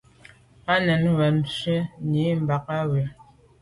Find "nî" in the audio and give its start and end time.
2.11-2.23